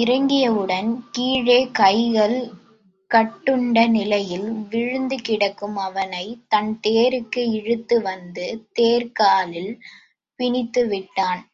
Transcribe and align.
இறங்கினவுடன் 0.00 0.90
கீழே 1.10 1.56
கைகள் 1.72 2.36
கட்டுண்ட 3.10 3.86
நிலையில் 3.88 4.46
விழுந்து 4.68 5.16
கிடக்கும் 5.22 5.78
அவனைத் 5.78 6.44
தன் 6.48 6.72
தேருக்கு 6.86 7.44
இழுத்து 7.52 7.98
வந்து 8.02 8.46
தேர்க்காலில் 8.78 9.72
பிணித்துவிட்டான். 10.40 11.42